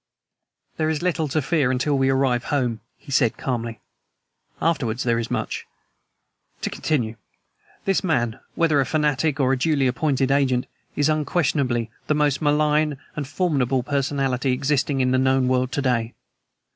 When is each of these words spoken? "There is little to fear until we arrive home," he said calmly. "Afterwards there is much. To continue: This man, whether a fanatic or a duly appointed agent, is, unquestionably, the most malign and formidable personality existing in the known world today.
"There 0.77 0.89
is 0.89 1.03
little 1.03 1.27
to 1.27 1.43
fear 1.43 1.69
until 1.69 1.95
we 1.95 2.09
arrive 2.09 2.45
home," 2.45 2.79
he 2.97 3.11
said 3.11 3.37
calmly. 3.37 3.81
"Afterwards 4.59 5.03
there 5.03 5.19
is 5.19 5.29
much. 5.29 5.67
To 6.61 6.71
continue: 6.71 7.17
This 7.85 8.03
man, 8.03 8.39
whether 8.55 8.79
a 8.81 8.85
fanatic 8.87 9.39
or 9.39 9.53
a 9.53 9.57
duly 9.59 9.85
appointed 9.85 10.31
agent, 10.31 10.65
is, 10.95 11.07
unquestionably, 11.07 11.91
the 12.07 12.15
most 12.15 12.41
malign 12.41 12.97
and 13.15 13.27
formidable 13.27 13.83
personality 13.83 14.53
existing 14.53 15.01
in 15.01 15.11
the 15.11 15.19
known 15.19 15.47
world 15.47 15.71
today. 15.71 16.15